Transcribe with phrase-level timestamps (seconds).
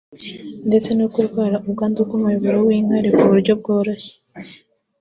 [0.67, 4.13] ndetse no kurwara ubwandu bw’umuyoboro w’inkari ku buryo bworoshye